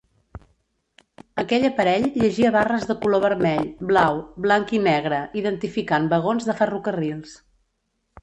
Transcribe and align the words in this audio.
Aquell 1.41 1.65
aparell 1.67 2.07
llegia 2.21 2.51
barres 2.55 2.87
de 2.91 2.95
color 3.03 3.21
vermell, 3.25 3.69
blau, 3.91 4.21
blanc 4.47 4.73
i 4.77 4.81
negre 4.87 5.19
identificant 5.43 6.07
vagons 6.15 6.49
de 6.51 6.57
ferrocarrils. 6.63 7.37